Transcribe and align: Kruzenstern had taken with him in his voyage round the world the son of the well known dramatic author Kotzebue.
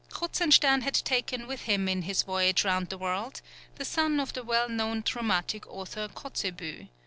Kruzenstern 0.09 0.81
had 0.81 0.95
taken 0.95 1.45
with 1.45 1.65
him 1.65 1.87
in 1.87 2.01
his 2.01 2.23
voyage 2.23 2.65
round 2.65 2.89
the 2.89 2.97
world 2.97 3.43
the 3.75 3.85
son 3.85 4.19
of 4.19 4.33
the 4.33 4.41
well 4.41 4.67
known 4.67 5.01
dramatic 5.05 5.63
author 5.67 6.07
Kotzebue. 6.07 6.87